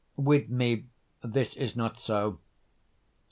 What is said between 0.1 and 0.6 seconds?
With